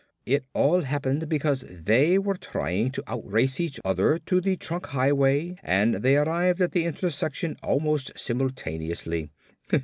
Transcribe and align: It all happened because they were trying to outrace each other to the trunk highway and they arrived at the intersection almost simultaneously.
It 0.25 0.45
all 0.55 0.81
happened 0.81 1.29
because 1.29 1.63
they 1.69 2.17
were 2.17 2.33
trying 2.35 2.89
to 2.93 3.03
outrace 3.07 3.59
each 3.59 3.79
other 3.85 4.17
to 4.25 4.41
the 4.41 4.57
trunk 4.57 4.87
highway 4.87 5.57
and 5.61 5.97
they 5.97 6.17
arrived 6.17 6.59
at 6.59 6.71
the 6.71 6.85
intersection 6.85 7.55
almost 7.61 8.17
simultaneously. 8.17 9.29